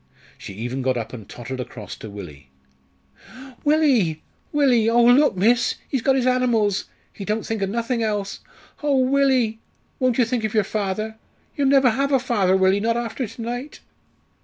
She 0.35 0.53
even 0.53 0.81
got 0.81 0.97
up 0.97 1.13
and 1.13 1.29
tottered 1.29 1.59
across 1.59 1.95
to 1.97 2.09
Willie. 2.09 2.49
"Willie! 3.63 4.23
Willie! 4.51 4.89
Oh! 4.89 5.03
look, 5.05 5.37
miss, 5.37 5.75
he's 5.87 6.01
got 6.01 6.15
his 6.15 6.25
animals 6.25 6.85
he 7.13 7.23
don't 7.23 7.45
think 7.45 7.61
of 7.61 7.69
nothing 7.69 8.01
else. 8.01 8.39
Oh, 8.81 8.97
Willie! 8.97 9.59
won't 9.99 10.17
you 10.17 10.25
think 10.25 10.43
of 10.43 10.55
your 10.55 10.63
father? 10.63 11.17
you'll 11.55 11.67
never 11.67 11.91
have 11.91 12.11
a 12.11 12.17
father, 12.17 12.57
Willie, 12.57 12.79
not 12.79 12.97
after 12.97 13.27
to 13.27 13.41
night!" 13.43 13.79